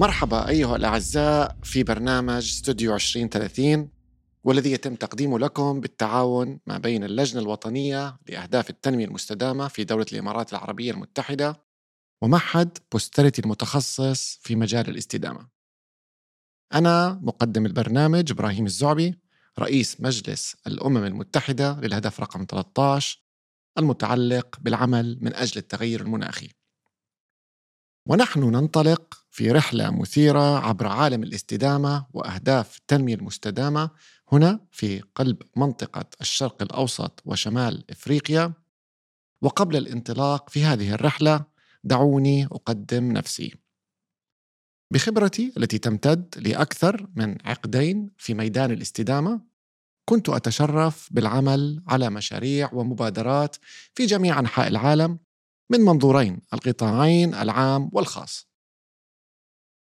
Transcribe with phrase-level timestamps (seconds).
[0.00, 3.88] مرحبا أيها الأعزاء في برنامج استوديو 2030
[4.44, 10.52] والذي يتم تقديمه لكم بالتعاون ما بين اللجنة الوطنية لأهداف التنمية المستدامة في دولة الإمارات
[10.52, 11.62] العربية المتحدة
[12.22, 15.48] ومعهد بوستريتي المتخصص في مجال الاستدامة.
[16.74, 19.18] أنا مقدم البرنامج إبراهيم الزعبي
[19.58, 23.22] رئيس مجلس الأمم المتحدة للهدف رقم 13
[23.78, 26.59] المتعلق بالعمل من أجل التغير المناخي.
[28.10, 33.90] ونحن ننطلق في رحلة مثيرة عبر عالم الاستدامة وأهداف التنمية المستدامة
[34.32, 38.52] هنا في قلب منطقة الشرق الأوسط وشمال إفريقيا.
[39.42, 41.44] وقبل الانطلاق في هذه الرحلة
[41.84, 43.54] دعوني أقدم نفسي.
[44.92, 49.40] بخبرتي التي تمتد لأكثر من عقدين في ميدان الاستدامة
[50.08, 53.56] كنت أتشرف بالعمل على مشاريع ومبادرات
[53.94, 55.18] في جميع أنحاء العالم
[55.70, 58.48] من منظورين القطاعين العام والخاص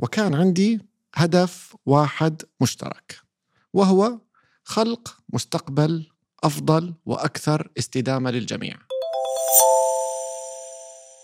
[0.00, 0.80] وكان عندي
[1.14, 3.20] هدف واحد مشترك
[3.72, 4.18] وهو
[4.64, 6.10] خلق مستقبل
[6.44, 8.76] أفضل وأكثر استدامة للجميع.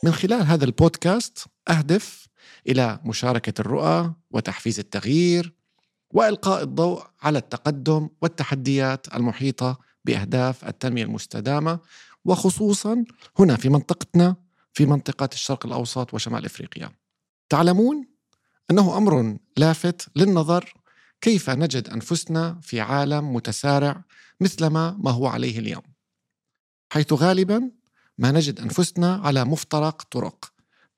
[0.05, 2.29] من خلال هذا البودكاست أهدف
[2.69, 5.55] إلى مشاركة الرؤى وتحفيز التغيير
[6.11, 11.79] وإلقاء الضوء على التقدم والتحديات المحيطة بأهداف التنمية المستدامة
[12.25, 13.05] وخصوصا
[13.39, 14.37] هنا في منطقتنا
[14.73, 16.91] في منطقة الشرق الأوسط وشمال إفريقيا.
[17.49, 18.07] تعلمون
[18.71, 20.75] أنه أمر لافت للنظر
[21.21, 24.05] كيف نجد أنفسنا في عالم متسارع
[24.41, 25.83] مثلما ما هو عليه اليوم
[26.93, 27.71] حيث غالبا
[28.19, 30.53] ما نجد أنفسنا على مفترق طرق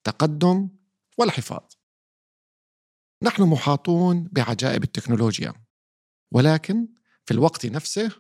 [0.05, 0.69] تقدم
[1.19, 1.63] والحفاظ
[3.23, 5.53] نحن محاطون بعجائب التكنولوجيا
[6.33, 6.89] ولكن
[7.25, 8.11] في الوقت نفسه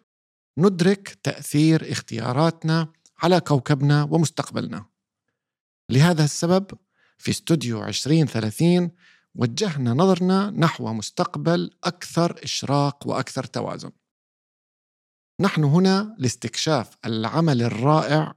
[0.58, 4.86] ندرك تأثير اختياراتنا على كوكبنا ومستقبلنا
[5.90, 6.66] لهذا السبب
[7.18, 8.90] في استوديو 2030
[9.34, 13.90] وجهنا نظرنا نحو مستقبل أكثر إشراق وأكثر توازن.
[15.40, 18.34] نحن هنا لاستكشاف العمل الرائع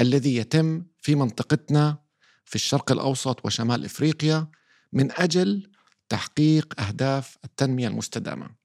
[0.00, 1.98] الذي يتم في منطقتنا
[2.44, 4.48] في الشرق الأوسط وشمال إفريقيا
[4.92, 5.70] من أجل
[6.08, 8.59] تحقيق أهداف التنمية المستدامة.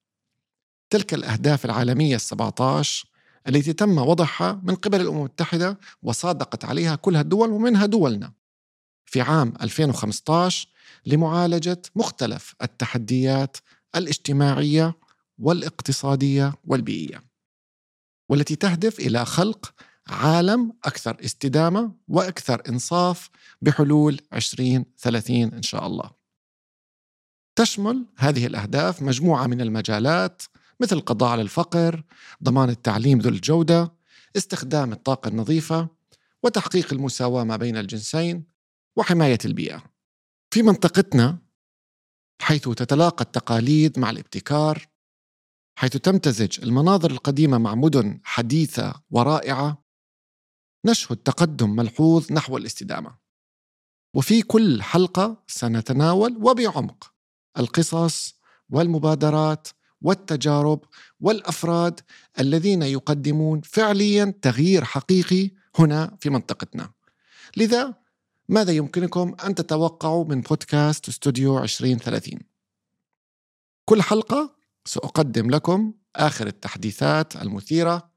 [0.90, 3.06] تلك الأهداف العالمية ال17
[3.48, 8.34] التي تم وضعها من قبل الأمم المتحدة وصادقت عليها كلها الدول ومنها دولنا.
[9.06, 10.68] في عام 2015
[11.06, 13.58] لمعالجة مختلف التحديات
[13.96, 14.96] الاجتماعية
[15.40, 17.24] والاقتصادية والبيئية
[18.30, 19.74] والتي تهدف إلى خلق
[20.08, 23.30] عالم أكثر استدامة وأكثر إنصاف
[23.62, 26.12] بحلول 2030 إن شاء الله.
[27.56, 30.42] تشمل هذه الأهداف مجموعة من المجالات
[30.80, 32.04] مثل القضاء على الفقر،
[32.44, 33.94] ضمان التعليم ذو الجودة،
[34.38, 35.88] استخدام الطاقة النظيفة،
[36.44, 38.44] وتحقيق المساواة ما بين الجنسين،
[38.96, 39.84] وحماية البيئة.
[40.52, 41.38] في منطقتنا
[42.42, 44.88] حيث تتلاقى التقاليد مع الابتكار
[45.78, 49.86] حيث تمتزج المناظر القديمة مع مدن حديثة ورائعة
[50.86, 53.18] نشهد تقدم ملحوظ نحو الاستدامة
[54.16, 57.14] وفي كل حلقة سنتناول وبعمق
[57.58, 59.68] القصص والمبادرات
[60.02, 60.80] والتجارب
[61.20, 62.00] والأفراد
[62.40, 66.92] الذين يقدمون فعليا تغيير حقيقي هنا في منطقتنا.
[67.58, 67.94] لذا
[68.50, 72.40] ماذا يمكنكم أن تتوقعوا من بودكاست استوديو 2030
[73.86, 78.12] كل حلقة سأقدم لكم آخر التحديثات المثيرة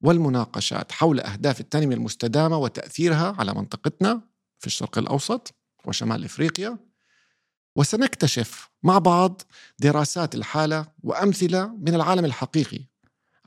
[0.00, 4.22] والمناقشات حول أهداف التنمية المستدامة وتأثيرها على منطقتنا
[4.58, 5.54] في الشرق الأوسط
[5.84, 6.78] وشمال إفريقيا
[7.76, 9.42] وسنكتشف مع بعض
[9.78, 12.80] دراسات الحالة وأمثلة من العالم الحقيقي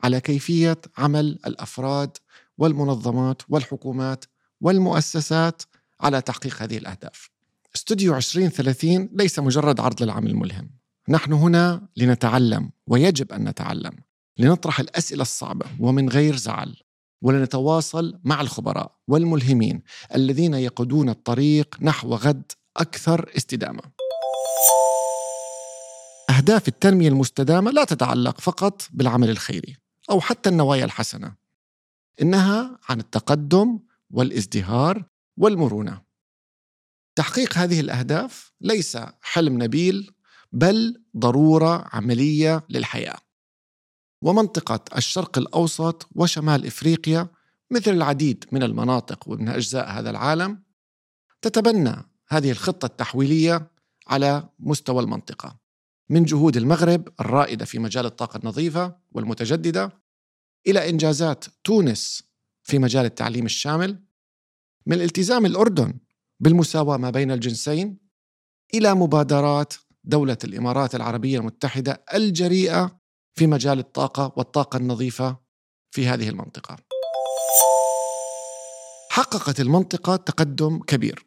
[0.03, 2.17] على كيفية عمل الأفراد
[2.57, 4.25] والمنظمات والحكومات
[4.61, 5.61] والمؤسسات
[6.01, 7.29] على تحقيق هذه الأهداف.
[7.75, 10.69] استوديو 2030 ليس مجرد عرض للعمل الملهم.
[11.09, 13.91] نحن هنا لنتعلم ويجب أن نتعلم
[14.37, 16.75] لنطرح الأسئلة الصعبة ومن غير زعل
[17.21, 19.81] ولنتواصل مع الخبراء والملهمين
[20.15, 23.81] الذين يقودون الطريق نحو غد أكثر استدامة.
[26.43, 29.77] أهداف التنمية المستدامة لا تتعلق فقط بالعمل الخيري
[30.09, 31.35] أو حتى النوايا الحسنة
[32.21, 33.79] إنها عن التقدم
[34.11, 35.05] والازدهار
[35.37, 36.01] والمرونة.
[37.15, 40.11] تحقيق هذه الأهداف ليس حلم نبيل
[40.51, 43.17] بل ضرورة عملية للحياة.
[44.21, 47.27] ومنطقة الشرق الأوسط وشمال إفريقيا
[47.71, 50.63] مثل العديد من المناطق ومن أجزاء هذا العالم
[51.41, 51.95] تتبنى
[52.27, 53.71] هذه الخطة التحويلية
[54.07, 55.62] على مستوى المنطقة.
[56.09, 59.91] من جهود المغرب الرائدة في مجال الطاقة النظيفة والمتجددة
[60.67, 62.23] إلى إنجازات تونس
[62.63, 64.03] في مجال التعليم الشامل
[64.85, 65.93] من التزام الأردن
[66.39, 67.97] بالمساواة ما بين الجنسين
[68.73, 69.73] إلى مبادرات
[70.03, 72.99] دولة الإمارات العربية المتحدة الجريئة
[73.35, 75.37] في مجال الطاقة والطاقة النظيفة
[75.91, 76.77] في هذه المنطقة.
[79.09, 81.25] حققت المنطقة تقدم كبير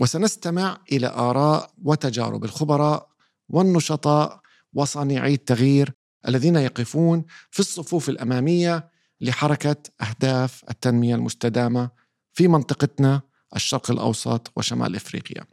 [0.00, 3.13] وسنستمع إلى آراء وتجارب الخبراء
[3.48, 4.40] والنشطاء
[4.72, 5.92] وصانعي التغيير
[6.28, 11.90] الذين يقفون في الصفوف الأمامية لحركة أهداف التنمية المستدامة
[12.32, 13.22] في منطقتنا
[13.56, 15.46] الشرق الأوسط وشمال إفريقيا.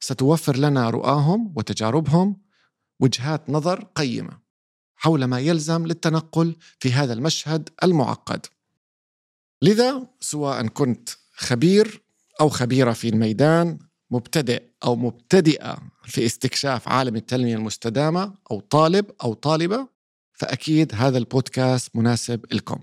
[0.00, 2.36] ستوفر لنا رؤاهم وتجاربهم
[3.00, 4.38] وجهات نظر قيمة
[4.96, 8.46] حول ما يلزم للتنقل في هذا المشهد المعقد.
[9.62, 12.02] لذا سواء كنت خبير
[12.40, 13.78] أو خبيرة في الميدان
[14.10, 19.88] مبتدئ أو مبتدئة في استكشاف عالم التنمية المستدامة أو طالب أو طالبة
[20.32, 22.80] فأكيد هذا البودكاست مناسب لكم.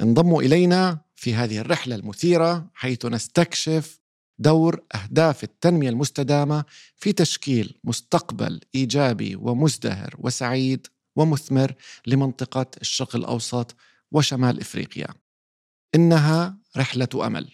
[0.00, 4.00] انضموا إلينا في هذه الرحلة المثيرة حيث نستكشف
[4.38, 6.64] دور أهداف التنمية المستدامة
[6.96, 10.86] في تشكيل مستقبل إيجابي ومزدهر وسعيد
[11.16, 11.74] ومثمر
[12.06, 13.76] لمنطقة الشرق الأوسط
[14.12, 15.08] وشمال إفريقيا.
[15.94, 17.52] إنها رحلة أمل.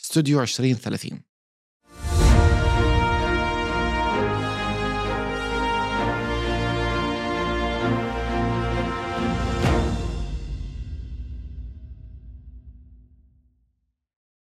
[0.00, 1.25] استوديو 2030